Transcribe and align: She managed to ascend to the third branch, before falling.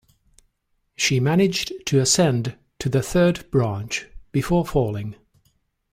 She 0.95 1.19
managed 1.19 1.73
to 1.85 1.99
ascend 1.99 2.55
to 2.79 2.89
the 2.89 3.03
third 3.03 3.51
branch, 3.51 4.07
before 4.31 4.65
falling. 4.65 5.13